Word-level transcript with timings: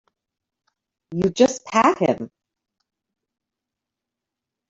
You 1.11 1.29
just 1.29 1.63
pat 1.65 1.99
him. 1.99 2.31